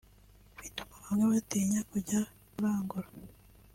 [0.61, 2.19] bituma bamwe batinya kujya
[2.51, 3.09] kurangura